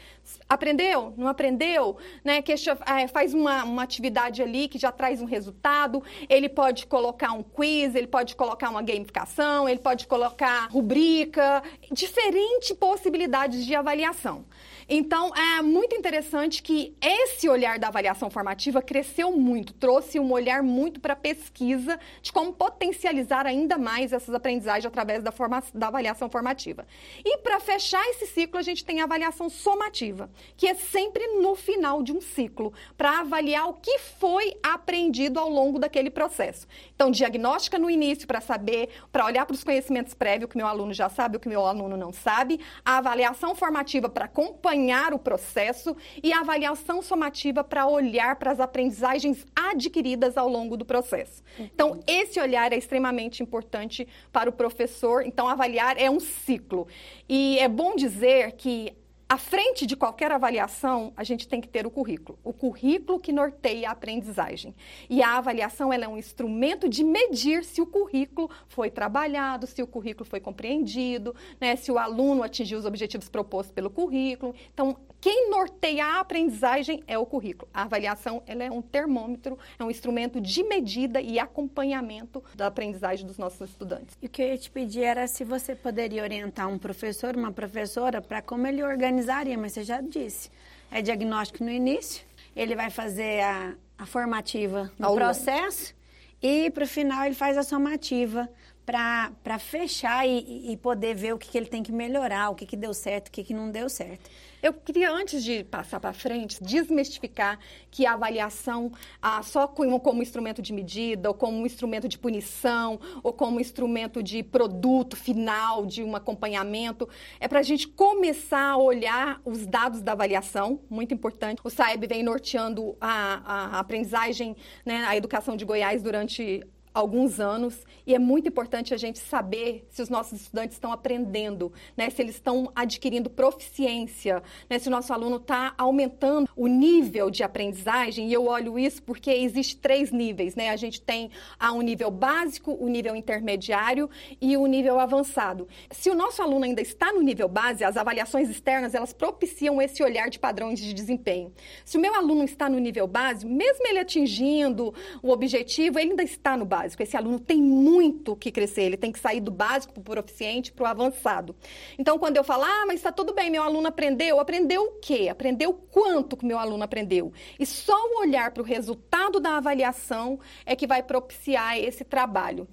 Aprendeu? 0.49 1.15
Não 1.17 1.29
aprendeu? 1.29 1.97
Né? 2.25 2.43
Queixa, 2.43 2.77
é, 2.87 3.07
faz 3.09 3.33
uma, 3.33 3.65
uma 3.65 3.83
atividade 3.83 4.43
ali 4.43 4.69
que 4.69 4.79
já 4.79 4.93
traz 4.93 5.23
um 5.23 5.27
resultado. 5.27 6.03
Ele 6.29 6.49
pode 6.49 6.87
colocar 6.87 7.33
um 7.33 7.43
quiz, 7.43 7.95
ele 7.95 8.07
pode 8.07 8.37
colocar 8.37 8.69
uma 8.69 8.83
gamificação, 8.83 9.60
ele 9.69 9.81
pode 9.81 10.07
colocar 10.07 10.67
rubrica, 10.71 11.63
diferentes 11.91 12.73
possibilidades 12.73 13.65
de 13.65 13.75
avaliação. 13.75 14.45
Então, 14.93 15.33
é 15.37 15.63
muito 15.63 15.95
interessante 15.95 16.61
que 16.61 16.97
esse 17.01 17.49
olhar 17.49 17.79
da 17.79 17.87
avaliação 17.87 18.29
formativa 18.29 18.83
cresceu 18.83 19.31
muito, 19.31 19.73
trouxe 19.73 20.19
um 20.19 20.33
olhar 20.33 20.65
muito 20.65 20.99
para 20.99 21.13
a 21.13 21.17
pesquisa 21.17 21.97
de 22.21 22.33
como 22.33 22.53
potencializar 22.53 23.47
ainda 23.47 23.79
mais 23.79 24.13
essas 24.13 24.35
aprendizagens 24.35 24.87
através 24.87 25.23
da, 25.23 25.31
forma, 25.31 25.63
da 25.73 25.87
avaliação 25.87 26.29
formativa. 26.29 26.85
E 27.25 27.39
para 27.39 27.61
fechar 27.61 28.05
esse 28.09 28.27
ciclo, 28.27 28.59
a 28.59 28.63
gente 28.63 28.85
tem 28.85 29.01
a 29.01 29.05
avaliação 29.05 29.49
somativa, 29.49 30.29
que 30.57 30.67
é 30.67 30.75
sempre 30.75 31.25
no 31.41 31.55
final 31.55 32.03
de 32.03 32.13
um 32.13 32.21
ciclo, 32.21 32.73
para 32.99 33.21
avaliar 33.21 33.69
o 33.69 33.75
que 33.75 33.97
foi 34.19 34.57
aprendido 34.61 35.39
ao 35.39 35.49
longo 35.49 35.79
daquele 35.79 36.11
processo. 36.11 36.67
Então, 37.01 37.11
diagnóstica 37.11 37.79
no 37.79 37.89
início 37.89 38.29
para 38.29 38.43
saber, 38.43 38.91
para 39.11 39.25
olhar 39.25 39.47
para 39.47 39.55
os 39.55 39.65
conhecimentos 39.65 40.13
prévios, 40.13 40.45
o 40.45 40.49
que 40.49 40.59
meu 40.59 40.67
aluno 40.67 40.93
já 40.93 41.09
sabe, 41.09 41.39
o 41.39 41.41
que 41.41 41.49
meu 41.49 41.65
aluno 41.65 41.97
não 41.97 42.13
sabe, 42.13 42.61
a 42.85 42.99
avaliação 42.99 43.55
formativa 43.55 44.07
para 44.07 44.27
acompanhar 44.27 45.15
o 45.15 45.19
processo 45.19 45.97
e 46.23 46.31
a 46.31 46.41
avaliação 46.41 47.01
somativa 47.01 47.65
para 47.65 47.87
olhar 47.87 48.37
para 48.37 48.51
as 48.51 48.61
aprendizagens 48.61 49.47
adquiridas 49.57 50.37
ao 50.37 50.47
longo 50.47 50.77
do 50.77 50.85
processo. 50.85 51.43
Então, 51.59 52.01
esse 52.07 52.39
olhar 52.39 52.71
é 52.71 52.77
extremamente 52.77 53.43
importante 53.43 54.07
para 54.31 54.51
o 54.51 54.53
professor. 54.53 55.25
Então, 55.25 55.49
avaliar 55.49 55.99
é 55.99 56.11
um 56.11 56.21
ciclo. 56.21 56.87
E 57.27 57.59
é 57.61 57.67
bom 57.67 57.97
dizer 57.97 58.53
que 58.59 58.93
à 59.31 59.39
frente 59.39 59.87
de 59.87 59.95
qualquer 59.95 60.33
avaliação, 60.33 61.13
a 61.17 61.23
gente 61.23 61.47
tem 61.47 61.61
que 61.61 61.69
ter 61.69 61.87
o 61.87 61.91
currículo. 61.91 62.37
O 62.43 62.53
currículo 62.53 63.21
que 63.21 63.31
norteia 63.33 63.89
a 63.89 63.93
aprendizagem. 63.93 64.75
E 65.09 65.23
a 65.23 65.39
avaliação 65.39 65.93
ela 65.93 66.05
é 66.05 66.09
um 66.09 66.19
instrumento 66.19 66.89
de 66.89 67.05
medir 67.05 67.65
se 67.65 67.81
o 67.81 67.87
currículo 67.87 68.51
foi 68.67 68.91
trabalhado, 68.91 69.69
se 69.69 69.81
o 69.81 69.87
currículo 69.87 70.29
foi 70.29 70.41
compreendido, 70.41 71.33
né, 71.61 71.77
se 71.77 71.93
o 71.93 71.99
aluno 71.99 72.43
atingiu 72.43 72.77
os 72.77 72.85
objetivos 72.85 73.29
propostos 73.29 73.73
pelo 73.73 73.89
currículo. 73.89 74.53
Então, 74.75 74.97
quem 75.21 75.51
norteia 75.51 76.07
a 76.07 76.21
aprendizagem 76.21 77.03
é 77.07 77.19
o 77.19 77.27
currículo. 77.27 77.69
A 77.75 77.83
avaliação 77.83 78.43
ela 78.47 78.65
é 78.65 78.71
um 78.71 78.81
termômetro, 78.81 79.59
é 79.79 79.85
um 79.85 79.91
instrumento 79.91 80.41
de 80.41 80.63
medida 80.65 81.21
e 81.21 81.39
acompanhamento 81.39 82.43
da 82.55 82.67
aprendizagem 82.67 83.27
dos 83.27 83.37
nossos 83.37 83.69
estudantes. 83.69 84.17
E 84.23 84.27
o 84.27 84.29
que 84.31 84.41
eu 84.41 84.47
ia 84.49 84.57
te 84.57 84.71
pedir 84.71 85.03
era 85.03 85.27
se 85.27 85.45
você 85.45 85.75
poderia 85.75 86.23
orientar 86.23 86.69
um 86.69 86.79
professor, 86.79 87.37
uma 87.37 87.53
professora, 87.53 88.23
para 88.23 88.41
como 88.41 88.67
ele 88.67 88.83
organizaria, 88.83 89.59
mas 89.59 89.73
você 89.73 89.85
já 89.85 90.01
disse. 90.01 90.51
É 90.91 91.03
diagnóstico 91.03 91.63
no 91.63 91.71
início, 91.71 92.25
ele 92.57 92.75
vai 92.75 92.91
fazer 92.91 93.43
a, 93.43 93.75
a 93.99 94.07
formativa 94.07 94.91
no 94.99 95.09
Ao 95.09 95.15
processo 95.15 95.95
e 96.43 96.71
para 96.71 96.85
o 96.85 96.87
final 96.87 97.25
ele 97.27 97.35
faz 97.35 97.59
a 97.59 97.63
somativa 97.63 98.49
para 98.91 99.59
fechar 99.61 100.27
e, 100.27 100.73
e, 100.73 100.77
poder 100.77 101.15
ver 101.15 101.33
o 101.33 101.39
que, 101.39 101.49
que 101.49 101.57
ele 101.57 101.67
tem 101.67 101.81
que 101.81 101.93
melhorar, 101.93 102.51
o 102.51 102.57
que, 102.57 102.67
que 102.67 102.77
deu 102.77 102.93
certo, 102.93 103.29
o 103.29 103.31
que, 103.31 103.45
que 103.45 103.55
não 103.55 103.71
deu 103.71 103.89
certo. 103.89 104.29
Eu 104.61 104.75
queria, 104.75 105.11
antes 105.13 105.45
de 105.45 105.63
passar 105.63 106.01
para 106.01 106.13
frente, 106.13 106.63
desmistificar 106.63 107.59
que 107.89 108.05
a 108.05 108.15
avaliação 108.15 108.91
ah, 109.23 109.43
só 109.45 109.69
como, 109.69 110.01
como 110.01 110.23
instrumento 110.23 110.61
de 110.61 110.73
medida, 110.73 111.29
ou 111.29 111.35
como 111.35 111.65
instrumento 111.65 112.09
de 112.09 112.19
punição, 112.19 112.99
ou 113.23 113.33
como 113.33 113.61
instrumento 113.61 114.23
de 114.23 114.43
produto 114.43 115.17
final, 115.17 115.87
de 115.87 116.03
um 116.03 116.17
acompanhamento, 116.17 117.09
é 117.39 117.47
para 117.47 117.61
a 117.61 117.63
gente 117.63 117.87
começar 117.87 118.71
a 118.73 118.77
olhar 118.77 119.41
os 119.45 119.67
dados 119.67 120.03
da 120.03 120.13
avaliação, 120.13 120.81
muito 120.91 121.15
importante. 121.15 121.61
O 121.63 121.71
SAEB 121.71 122.09
vem 122.09 122.23
norteando 122.25 122.97
a, 123.01 123.77
a 123.77 123.79
aprendizagem, 123.79 124.57
né, 124.85 125.05
a 125.07 125.17
educação 125.17 125.57
de 125.57 125.65
Goiás 125.65 126.03
durante 126.03 126.67
alguns 126.93 127.39
anos 127.39 127.85
e 128.07 128.15
é 128.15 128.19
muito 128.19 128.49
importante 128.49 128.93
a 128.93 128.97
gente 128.97 129.19
saber 129.19 129.87
se 129.89 130.03
os 130.03 130.09
nossos 130.09 130.41
estudantes 130.41 130.77
estão 130.77 130.93
aprendendo, 130.93 131.73
né? 131.97 132.11
se 132.11 132.21
eles 132.21 132.35
estão 132.35 132.71
adquirindo 132.75 133.31
proficiência, 133.31 134.43
né? 134.69 134.79
se 134.79 134.89
o 134.89 134.91
nosso 134.91 135.13
aluno 135.13 135.37
está 135.37 135.75
aumentando 135.79 136.49
o 136.57 136.67
nível 136.67 137.31
de 137.31 137.43
aprendizagem. 137.43 138.29
E 138.29 138.33
eu 138.33 138.47
olho 138.47 138.79
isso 138.79 139.03
porque 139.03 139.31
existe 139.31 139.77
três 139.77 140.11
níveis, 140.11 140.57
né? 140.57 140.71
A 140.71 140.77
gente 140.77 141.01
tem 141.01 141.31
a 141.59 141.73
um 141.73 141.83
nível 141.83 142.11
básico, 142.11 142.77
o 142.81 142.89
nível 142.89 143.15
intermediário 143.15 144.11
e 144.41 144.57
o 144.57 144.67
nível 144.67 144.99
avançado. 144.99 145.69
Se 145.91 146.11
o 146.11 146.15
nosso 146.15 146.43
aluno 146.43 146.65
ainda 146.65 146.81
está 146.81 147.13
no 147.13 147.23
nível 147.23 147.49
base, 147.49 147.85
as 147.85 147.97
avaliações 147.97 148.49
externas 148.49 148.95
elas 148.95 149.13
propiciam 149.13 149.81
esse 149.81 150.03
olhar 150.03 150.29
de 150.29 150.39
padrões 150.39 150.81
de 150.81 150.93
desempenho. 150.93 151.53
Se 151.85 151.97
o 151.97 152.01
meu 152.01 152.15
aluno 152.15 152.43
está 152.43 152.69
no 152.69 152.79
nível 152.79 153.07
base, 153.07 153.47
mesmo 153.47 153.87
ele 153.87 153.99
atingindo 153.99 154.93
o 155.23 155.31
objetivo, 155.31 155.99
ele 155.99 156.11
ainda 156.11 156.23
está 156.23 156.57
no 156.57 156.65
básico 156.65 156.80
básico. 156.81 157.03
Esse 157.03 157.17
aluno 157.17 157.39
tem 157.39 157.63
muito 157.63 158.35
que 158.35 158.51
crescer, 158.51 158.83
ele 158.83 158.97
tem 158.97 159.13
que 159.13 159.19
sair 159.19 159.41
do 159.41 159.51
básico 159.51 159.93
para 159.93 160.01
o 160.01 160.05
proficiente, 160.05 160.73
para 160.73 160.85
o 160.85 160.87
avançado. 160.87 161.55
Então, 161.99 162.19
quando 162.19 162.37
eu 162.37 162.45
falo, 162.45 162.65
ah, 162.65 162.85
mas 162.87 162.97
está 162.97 163.13
tudo 163.13 163.35
bem, 163.35 163.51
meu 163.51 163.63
aluno 163.63 163.89
aprendeu, 163.89 164.41
aprendeu 164.41 164.83
o 164.83 164.93
quê? 165.01 165.29
Aprendeu 165.31 165.73
quanto 165.73 166.37
que 166.37 166.47
meu 166.47 166.59
aluno 166.59 166.83
aprendeu? 166.83 167.33
E 167.59 167.67
só 167.67 167.95
o 167.95 168.21
olhar 168.21 168.51
para 168.53 168.63
o 168.63 168.67
resultado 168.67 169.41
da 169.41 169.57
avaliação 169.57 170.39
é 170.65 170.75
que 170.75 170.87
vai 170.87 171.03
propiciar 171.03 171.79
esse 171.79 172.05
trabalho. 172.05 172.67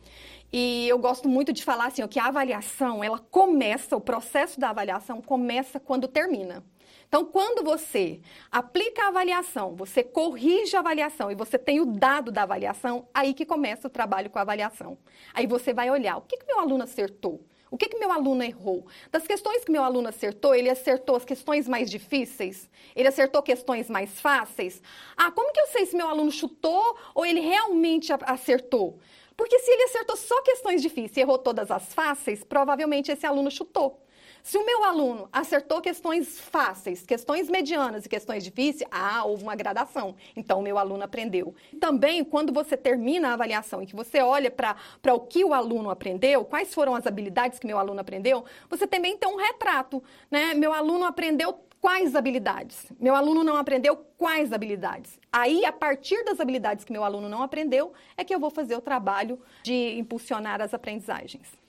E 0.51 0.87
eu 0.87 0.97
gosto 0.97 1.27
muito 1.27 1.51
de 1.51 1.63
falar 1.63 1.87
assim, 1.87 2.01
ó, 2.03 2.07
que 2.07 2.19
a 2.19 2.27
avaliação, 2.27 3.03
ela 3.03 3.19
começa, 3.19 3.97
o 3.97 4.01
processo 4.01 4.59
da 4.59 4.69
avaliação 4.69 5.21
começa 5.21 5.79
quando 5.79 6.07
termina. 6.07 6.63
Então, 7.07 7.23
quando 7.23 7.63
você 7.63 8.19
aplica 8.51 9.03
a 9.03 9.07
avaliação, 9.07 9.75
você 9.75 10.03
corrige 10.03 10.75
a 10.75 10.79
avaliação 10.79 11.31
e 11.31 11.35
você 11.35 11.57
tem 11.57 11.79
o 11.79 11.85
dado 11.85 12.31
da 12.31 12.43
avaliação, 12.43 13.07
aí 13.13 13.33
que 13.33 13.45
começa 13.45 13.87
o 13.87 13.89
trabalho 13.89 14.29
com 14.29 14.39
a 14.39 14.41
avaliação. 14.41 14.97
Aí 15.33 15.47
você 15.47 15.73
vai 15.73 15.89
olhar 15.89 16.17
o 16.17 16.21
que, 16.21 16.37
que 16.37 16.45
meu 16.45 16.59
aluno 16.59 16.83
acertou. 16.83 17.41
O 17.69 17.77
que, 17.77 17.89
que 17.89 17.97
meu 17.97 18.11
aluno 18.11 18.43
errou? 18.43 18.87
Das 19.11 19.27
questões 19.27 19.63
que 19.63 19.71
meu 19.71 19.83
aluno 19.83 20.07
acertou, 20.07 20.55
ele 20.55 20.69
acertou 20.69 21.15
as 21.15 21.25
questões 21.25 21.67
mais 21.67 21.89
difíceis? 21.89 22.69
Ele 22.95 23.07
acertou 23.07 23.41
questões 23.41 23.89
mais 23.89 24.19
fáceis? 24.19 24.81
Ah, 25.15 25.31
como 25.31 25.51
que 25.51 25.59
eu 25.59 25.67
sei 25.67 25.85
se 25.85 25.95
meu 25.95 26.07
aluno 26.07 26.31
chutou 26.31 26.97
ou 27.13 27.25
ele 27.25 27.41
realmente 27.41 28.11
acertou? 28.21 28.99
Porque 29.35 29.59
se 29.59 29.69
ele 29.69 29.83
acertou 29.83 30.15
só 30.15 30.41
questões 30.41 30.81
difíceis 30.81 31.17
e 31.17 31.19
errou 31.19 31.37
todas 31.37 31.69
as 31.69 31.93
fáceis, 31.93 32.43
provavelmente 32.43 33.11
esse 33.11 33.25
aluno 33.25 33.51
chutou. 33.51 34.01
Se 34.47 34.57
o 34.57 34.65
meu 34.65 34.81
aluno 34.85 35.27
acertou 35.29 35.81
questões 35.81 36.39
fáceis, 36.39 37.05
questões 37.05 37.49
medianas 37.49 38.05
e 38.05 38.09
questões 38.09 38.45
difíceis, 38.45 38.89
ah, 38.89 39.25
houve 39.25 39.43
uma 39.43 39.57
gradação. 39.57 40.15
Então, 40.37 40.59
o 40.59 40.61
meu 40.61 40.77
aluno 40.77 41.03
aprendeu. 41.03 41.53
Também, 41.81 42.23
quando 42.23 42.53
você 42.53 42.77
termina 42.77 43.27
a 43.27 43.33
avaliação 43.33 43.83
e 43.83 43.85
que 43.85 43.93
você 43.93 44.21
olha 44.21 44.49
para 44.49 44.77
o 45.13 45.19
que 45.19 45.43
o 45.43 45.53
aluno 45.53 45.89
aprendeu, 45.89 46.45
quais 46.45 46.73
foram 46.73 46.95
as 46.95 47.05
habilidades 47.05 47.59
que 47.59 47.67
meu 47.67 47.77
aluno 47.77 47.99
aprendeu, 47.99 48.45
você 48.69 48.87
também 48.87 49.17
tem 49.17 49.29
um 49.29 49.35
retrato. 49.35 50.01
Né? 50.31 50.53
Meu 50.53 50.71
aluno 50.71 51.03
aprendeu 51.03 51.59
quais 51.81 52.15
habilidades? 52.15 52.89
Meu 52.97 53.15
aluno 53.15 53.43
não 53.43 53.57
aprendeu 53.57 53.97
quais 54.17 54.53
habilidades? 54.53 55.19
Aí, 55.29 55.65
a 55.65 55.73
partir 55.73 56.23
das 56.23 56.39
habilidades 56.39 56.85
que 56.85 56.93
meu 56.93 57.03
aluno 57.03 57.27
não 57.27 57.43
aprendeu, 57.43 57.91
é 58.15 58.23
que 58.23 58.33
eu 58.33 58.39
vou 58.39 58.49
fazer 58.49 58.77
o 58.77 58.81
trabalho 58.81 59.41
de 59.61 59.99
impulsionar 59.99 60.61
as 60.61 60.73
aprendizagens. 60.73 61.66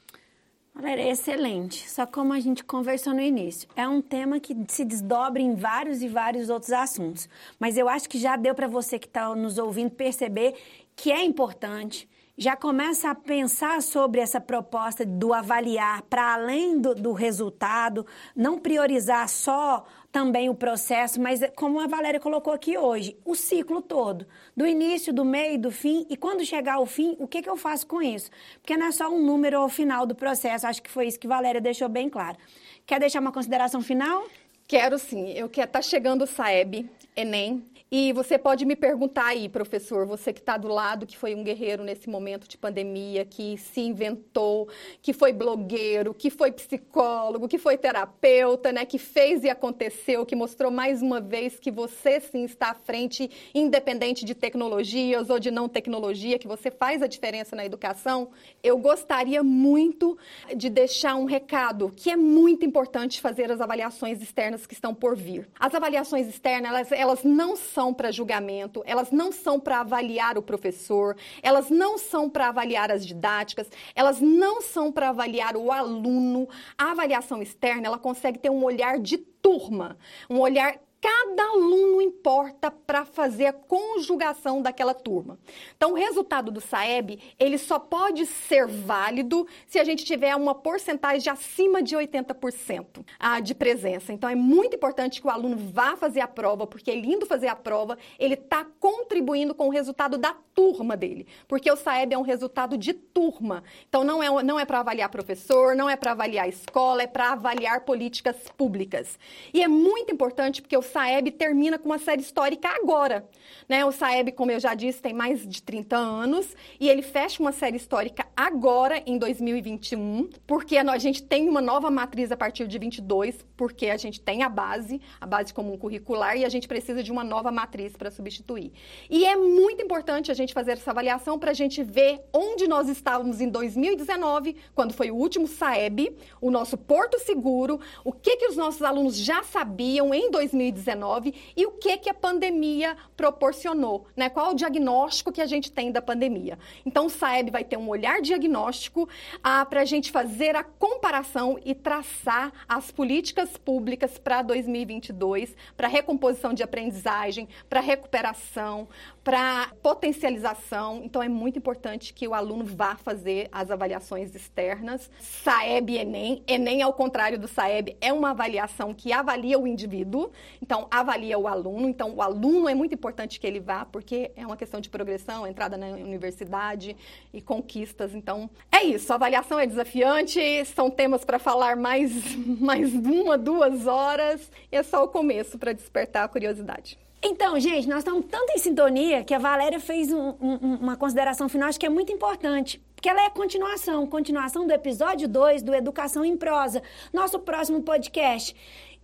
Valéria, 0.80 1.10
excelente. 1.10 1.90
Só 1.90 2.06
como 2.06 2.32
a 2.32 2.38
gente 2.38 2.62
conversou 2.62 3.12
no 3.12 3.20
início, 3.20 3.68
é 3.74 3.88
um 3.88 4.00
tema 4.00 4.38
que 4.38 4.56
se 4.68 4.84
desdobra 4.84 5.42
em 5.42 5.56
vários 5.56 6.02
e 6.02 6.08
vários 6.08 6.48
outros 6.48 6.70
assuntos. 6.70 7.28
Mas 7.58 7.76
eu 7.76 7.88
acho 7.88 8.08
que 8.08 8.16
já 8.16 8.36
deu 8.36 8.54
para 8.54 8.68
você 8.68 8.96
que 8.96 9.08
está 9.08 9.34
nos 9.34 9.58
ouvindo 9.58 9.90
perceber 9.90 10.54
que 10.94 11.10
é 11.10 11.24
importante. 11.24 12.08
Já 12.36 12.54
começa 12.54 13.10
a 13.10 13.14
pensar 13.16 13.82
sobre 13.82 14.20
essa 14.20 14.40
proposta 14.40 15.04
do 15.04 15.34
avaliar 15.34 16.02
para 16.02 16.34
além 16.34 16.80
do, 16.80 16.94
do 16.94 17.12
resultado, 17.12 18.06
não 18.36 18.56
priorizar 18.56 19.28
só 19.28 19.84
também 20.10 20.48
o 20.48 20.54
processo, 20.54 21.20
mas 21.20 21.40
como 21.54 21.80
a 21.80 21.86
Valéria 21.86 22.18
colocou 22.18 22.52
aqui 22.52 22.78
hoje, 22.78 23.16
o 23.24 23.34
ciclo 23.34 23.82
todo, 23.82 24.26
do 24.56 24.66
início, 24.66 25.12
do 25.12 25.24
meio, 25.24 25.58
do 25.58 25.70
fim, 25.70 26.06
e 26.08 26.16
quando 26.16 26.44
chegar 26.44 26.74
ao 26.74 26.86
fim, 26.86 27.14
o 27.18 27.28
que, 27.28 27.42
que 27.42 27.48
eu 27.48 27.56
faço 27.56 27.86
com 27.86 28.00
isso? 28.00 28.30
Porque 28.60 28.76
não 28.76 28.86
é 28.86 28.92
só 28.92 29.08
um 29.08 29.22
número 29.22 29.58
ao 29.58 29.68
final 29.68 30.06
do 30.06 30.14
processo, 30.14 30.66
acho 30.66 30.82
que 30.82 30.90
foi 30.90 31.06
isso 31.06 31.18
que 31.18 31.26
a 31.26 31.30
Valéria 31.30 31.60
deixou 31.60 31.88
bem 31.88 32.08
claro. 32.08 32.38
Quer 32.86 32.98
deixar 32.98 33.20
uma 33.20 33.32
consideração 33.32 33.82
final? 33.82 34.24
Quero 34.68 34.98
sim. 34.98 35.30
Eu 35.30 35.48
quero 35.48 35.70
tá 35.70 35.80
chegando 35.80 36.24
o 36.24 36.26
Saeb, 36.26 36.90
Enem, 37.16 37.64
e 37.90 38.12
você 38.12 38.36
pode 38.36 38.66
me 38.66 38.76
perguntar 38.76 39.28
aí, 39.28 39.48
professor, 39.48 40.04
você 40.04 40.30
que 40.30 40.40
está 40.40 40.58
do 40.58 40.68
lado, 40.68 41.06
que 41.06 41.16
foi 41.16 41.34
um 41.34 41.42
guerreiro 41.42 41.82
nesse 41.82 42.06
momento 42.06 42.46
de 42.46 42.58
pandemia, 42.58 43.24
que 43.24 43.56
se 43.56 43.80
inventou, 43.80 44.68
que 45.00 45.14
foi 45.14 45.32
blogueiro, 45.32 46.12
que 46.12 46.28
foi 46.28 46.52
psicólogo, 46.52 47.48
que 47.48 47.56
foi 47.56 47.78
terapeuta, 47.78 48.70
né, 48.72 48.84
que 48.84 48.98
fez 48.98 49.42
e 49.42 49.48
aconteceu, 49.48 50.26
que 50.26 50.36
mostrou 50.36 50.70
mais 50.70 51.00
uma 51.00 51.18
vez 51.18 51.58
que 51.58 51.70
você 51.70 52.20
sim 52.20 52.44
está 52.44 52.72
à 52.72 52.74
frente, 52.74 53.30
independente 53.54 54.22
de 54.22 54.34
tecnologias 54.34 55.30
ou 55.30 55.38
de 55.38 55.50
não 55.50 55.66
tecnologia, 55.66 56.38
que 56.38 56.46
você 56.46 56.70
faz 56.70 57.00
a 57.00 57.06
diferença 57.06 57.56
na 57.56 57.64
educação. 57.64 58.28
Eu 58.62 58.76
gostaria 58.76 59.42
muito 59.42 60.18
de 60.54 60.68
deixar 60.68 61.14
um 61.14 61.24
recado 61.24 61.90
que 61.96 62.10
é 62.10 62.16
muito 62.16 62.66
importante 62.66 63.18
fazer 63.18 63.50
as 63.50 63.62
avaliações 63.62 64.20
externas 64.20 64.57
que 64.66 64.74
estão 64.74 64.94
por 64.94 65.16
vir. 65.16 65.48
As 65.58 65.74
avaliações 65.74 66.28
externas, 66.28 66.70
elas, 66.70 66.92
elas 66.92 67.24
não 67.24 67.56
são 67.56 67.88
são 67.88 67.94
para 67.94 68.10
julgamento, 68.10 68.82
elas 68.84 69.10
não 69.10 69.30
são 69.30 69.58
para 69.58 69.80
avaliar 69.80 70.36
o 70.36 70.42
professor, 70.42 71.16
elas 71.42 71.70
não 71.70 71.96
são 71.96 72.28
para 72.28 72.48
avaliar 72.48 72.90
as 72.90 73.06
didáticas, 73.06 73.70
elas 73.94 74.20
não 74.20 74.60
são 74.60 74.90
para 74.92 75.10
avaliar 75.10 75.56
o 75.56 75.70
aluno. 75.70 76.48
A 76.76 76.90
avaliação 76.90 77.40
externa, 77.40 77.86
ela 77.86 77.98
consegue 77.98 78.38
ter 78.38 78.50
um 78.50 78.64
olhar 78.64 78.98
de 78.98 79.16
turma, 79.16 79.96
um 80.28 80.40
olhar 80.40 80.78
cada 81.00 81.42
aluno 81.50 82.02
importa 82.02 82.70
para 82.70 83.04
fazer 83.04 83.46
a 83.46 83.52
conjugação 83.52 84.60
daquela 84.60 84.92
turma. 84.92 85.38
Então, 85.76 85.92
o 85.92 85.94
resultado 85.94 86.50
do 86.50 86.60
SAEB, 86.60 87.20
ele 87.38 87.56
só 87.56 87.78
pode 87.78 88.26
ser 88.26 88.66
válido 88.66 89.46
se 89.66 89.78
a 89.78 89.84
gente 89.84 90.04
tiver 90.04 90.34
uma 90.34 90.54
porcentagem 90.54 91.32
acima 91.32 91.82
de 91.82 91.96
80% 91.96 93.04
ah, 93.18 93.40
de 93.40 93.54
presença. 93.54 94.12
Então, 94.12 94.28
é 94.28 94.34
muito 94.34 94.74
importante 94.76 95.20
que 95.20 95.26
o 95.26 95.30
aluno 95.30 95.56
vá 95.56 95.96
fazer 95.96 96.20
a 96.20 96.28
prova, 96.28 96.66
porque 96.66 96.90
ele 96.90 97.12
indo 97.12 97.26
fazer 97.26 97.48
a 97.48 97.56
prova, 97.56 97.96
ele 98.18 98.34
está 98.34 98.66
contribuindo 98.80 99.54
com 99.54 99.68
o 99.68 99.70
resultado 99.70 100.18
da 100.18 100.34
turma 100.54 100.96
dele, 100.96 101.26
porque 101.46 101.70
o 101.70 101.76
SAEB 101.76 102.14
é 102.14 102.18
um 102.18 102.22
resultado 102.22 102.76
de 102.76 102.92
turma. 102.92 103.62
Então, 103.88 104.02
não 104.02 104.22
é, 104.22 104.42
não 104.42 104.58
é 104.58 104.64
para 104.64 104.80
avaliar 104.80 105.08
professor, 105.08 105.76
não 105.76 105.88
é 105.88 105.96
para 105.96 106.12
avaliar 106.12 106.48
escola, 106.48 107.02
é 107.02 107.06
para 107.06 107.32
avaliar 107.32 107.82
políticas 107.82 108.36
públicas. 108.56 109.18
E 109.54 109.62
é 109.62 109.68
muito 109.68 110.12
importante 110.12 110.60
porque 110.60 110.76
o 110.76 110.82
Saeb 110.88 111.30
termina 111.32 111.78
com 111.78 111.86
uma 111.86 111.98
série 111.98 112.22
histórica 112.22 112.68
agora. 112.68 113.28
Né? 113.68 113.84
O 113.84 113.92
Saeb, 113.92 114.32
como 114.32 114.50
eu 114.50 114.58
já 114.58 114.74
disse, 114.74 115.00
tem 115.00 115.12
mais 115.12 115.46
de 115.46 115.62
30 115.62 115.96
anos 115.96 116.56
e 116.80 116.88
ele 116.88 117.02
fecha 117.02 117.40
uma 117.42 117.52
série 117.52 117.76
histórica 117.76 118.26
agora, 118.36 119.02
em 119.06 119.18
2021, 119.18 120.30
porque 120.46 120.76
a 120.78 120.98
gente 120.98 121.22
tem 121.22 121.48
uma 121.48 121.60
nova 121.60 121.90
matriz 121.90 122.32
a 122.32 122.36
partir 122.36 122.66
de 122.66 122.78
22, 122.78 123.44
porque 123.56 123.86
a 123.86 123.96
gente 123.96 124.20
tem 124.20 124.42
a 124.42 124.48
base, 124.48 125.00
a 125.20 125.26
base 125.26 125.52
comum 125.52 125.76
curricular, 125.76 126.36
e 126.36 126.44
a 126.44 126.48
gente 126.48 126.66
precisa 126.66 127.02
de 127.02 127.12
uma 127.12 127.22
nova 127.22 127.50
matriz 127.52 127.96
para 127.96 128.10
substituir. 128.10 128.72
E 129.10 129.26
é 129.26 129.36
muito 129.36 129.82
importante 129.82 130.30
a 130.30 130.34
gente 130.34 130.54
fazer 130.54 130.72
essa 130.72 130.90
avaliação 130.90 131.38
para 131.38 131.50
a 131.50 131.54
gente 131.54 131.82
ver 131.82 132.20
onde 132.32 132.66
nós 132.66 132.88
estávamos 132.88 133.40
em 133.40 133.48
2019, 133.48 134.56
quando 134.74 134.94
foi 134.94 135.10
o 135.10 135.16
último 135.16 135.46
Saeb, 135.46 136.16
o 136.40 136.50
nosso 136.50 136.78
porto 136.78 137.18
seguro, 137.18 137.78
o 138.04 138.12
que, 138.12 138.36
que 138.36 138.46
os 138.46 138.56
nossos 138.56 138.82
alunos 138.82 139.16
já 139.16 139.42
sabiam 139.42 140.14
em 140.14 140.30
2019 140.30 140.77
19 140.78 141.34
e 141.56 141.66
o 141.66 141.72
que, 141.72 141.96
que 141.98 142.10
a 142.10 142.14
pandemia 142.14 142.96
proporcionou, 143.16 144.06
né? 144.16 144.28
Qual 144.28 144.52
o 144.52 144.54
diagnóstico 144.54 145.32
que 145.32 145.40
a 145.40 145.46
gente 145.46 145.70
tem 145.70 145.90
da 145.90 146.00
pandemia. 146.00 146.58
Então, 146.84 147.06
o 147.06 147.10
SAEB 147.10 147.50
vai 147.50 147.64
ter 147.64 147.76
um 147.76 147.88
olhar 147.88 148.20
diagnóstico 148.20 149.08
ah, 149.42 149.64
para 149.64 149.82
a 149.82 149.84
gente 149.84 150.10
fazer 150.10 150.56
a 150.56 150.64
comparação 150.64 151.58
e 151.64 151.74
traçar 151.74 152.52
as 152.68 152.90
políticas 152.90 153.56
públicas 153.56 154.18
para 154.18 154.42
2022, 154.42 155.54
para 155.76 155.88
recomposição 155.88 156.52
de 156.52 156.62
aprendizagem, 156.62 157.48
para 157.68 157.80
recuperação, 157.80 158.88
para 159.22 159.70
potencialização. 159.82 161.02
Então, 161.04 161.22
é 161.22 161.28
muito 161.28 161.58
importante 161.58 162.14
que 162.14 162.26
o 162.26 162.34
aluno 162.34 162.64
vá 162.64 162.96
fazer 162.96 163.48
as 163.52 163.70
avaliações 163.70 164.34
externas. 164.34 165.10
SAEB 165.20 165.92
e 165.92 165.98
Enem. 165.98 166.42
Enem, 166.46 166.82
ao 166.82 166.92
contrário 166.92 167.38
do 167.38 167.46
SAEB, 167.46 167.96
é 168.00 168.12
uma 168.12 168.30
avaliação 168.30 168.94
que 168.94 169.12
avalia 169.12 169.58
o 169.58 169.66
indivíduo. 169.66 170.30
Então, 170.68 170.86
avalia 170.90 171.38
o 171.38 171.48
aluno. 171.48 171.88
Então, 171.88 172.14
o 172.14 172.20
aluno 172.20 172.68
é 172.68 172.74
muito 172.74 172.92
importante 172.92 173.40
que 173.40 173.46
ele 173.46 173.58
vá, 173.58 173.86
porque 173.86 174.30
é 174.36 174.44
uma 174.44 174.54
questão 174.54 174.82
de 174.82 174.90
progressão, 174.90 175.46
entrada 175.46 175.78
na 175.78 175.86
universidade 175.86 176.94
e 177.32 177.40
conquistas. 177.40 178.14
Então, 178.14 178.50
é 178.70 178.84
isso. 178.84 179.10
A 179.10 179.16
avaliação 179.16 179.58
é 179.58 179.66
desafiante, 179.66 180.38
são 180.66 180.90
temas 180.90 181.24
para 181.24 181.38
falar 181.38 181.74
mais, 181.74 182.12
mais 182.60 182.92
uma, 182.92 183.38
duas 183.38 183.86
horas. 183.86 184.50
E 184.70 184.76
é 184.76 184.82
só 184.82 185.02
o 185.02 185.08
começo 185.08 185.58
para 185.58 185.72
despertar 185.72 186.24
a 186.24 186.28
curiosidade. 186.28 186.98
Então, 187.22 187.58
gente, 187.58 187.88
nós 187.88 188.00
estamos 188.00 188.26
tanto 188.26 188.52
em 188.52 188.58
sintonia 188.58 189.24
que 189.24 189.32
a 189.32 189.38
Valéria 189.38 189.80
fez 189.80 190.12
um, 190.12 190.34
um, 190.38 190.74
uma 190.82 190.96
consideração 190.98 191.48
final, 191.48 191.70
acho 191.70 191.80
que 191.80 191.86
é 191.86 191.88
muito 191.88 192.12
importante. 192.12 192.78
Porque 192.94 193.08
ela 193.08 193.22
é 193.22 193.26
a 193.26 193.30
continuação, 193.30 194.06
continuação 194.06 194.66
do 194.66 194.72
episódio 194.74 195.26
2 195.26 195.62
do 195.62 195.74
Educação 195.74 196.26
em 196.26 196.36
Prosa, 196.36 196.82
nosso 197.10 197.38
próximo 197.38 197.80
podcast. 197.80 198.54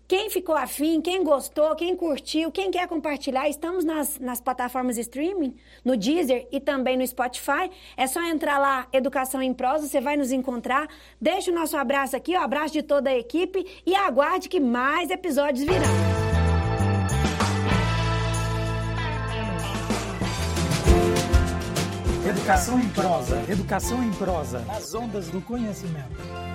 Quem 0.06 0.28
ficou 0.28 0.54
afim, 0.54 1.00
quem 1.00 1.24
gostou, 1.24 1.74
quem 1.74 1.96
curtiu, 1.96 2.52
quem 2.52 2.70
quer 2.70 2.86
compartilhar, 2.86 3.48
estamos 3.48 3.84
nas, 3.84 4.18
nas 4.18 4.38
plataformas 4.38 4.98
streaming, 4.98 5.56
no 5.82 5.96
Deezer 5.96 6.46
e 6.52 6.60
também 6.60 6.94
no 6.94 7.06
Spotify. 7.06 7.70
É 7.96 8.06
só 8.06 8.22
entrar 8.22 8.58
lá, 8.58 8.86
Educação 8.92 9.40
em 9.40 9.54
Prosa, 9.54 9.86
você 9.86 10.02
vai 10.02 10.14
nos 10.16 10.30
encontrar. 10.30 10.88
Deixa 11.18 11.50
o 11.50 11.54
nosso 11.54 11.74
abraço 11.76 12.14
aqui, 12.14 12.36
o 12.36 12.40
abraço 12.40 12.74
de 12.74 12.82
toda 12.82 13.08
a 13.08 13.16
equipe 13.16 13.64
e 13.86 13.94
aguarde 13.94 14.46
que 14.48 14.60
mais 14.60 15.10
episódios 15.10 15.64
virão. 15.64 16.24
Educação 22.28 22.78
em 22.78 22.88
prosa. 22.90 23.42
Educação 23.48 24.04
em 24.04 24.10
prosa. 24.12 24.58
Nas 24.66 24.94
ondas 24.94 25.28
do 25.28 25.40
conhecimento. 25.40 26.53